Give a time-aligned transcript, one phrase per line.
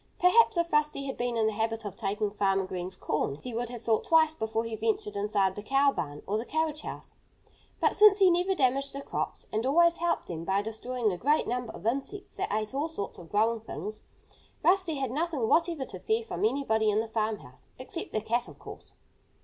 [0.19, 3.69] Perhaps if Rusty had been in the habit of taking Farmer Green's corn he would
[3.69, 7.17] have thought twice before he ventured inside the cow barn or the carriage house.
[7.79, 11.45] But since he never damaged the crops, and always helped them by destroying a great
[11.45, 14.01] number of insects that ate all sorts of growing things,
[14.63, 18.57] Rusty had nothing whatever to fear from anybody in the farmhouse except the cat, of
[18.57, 18.95] course.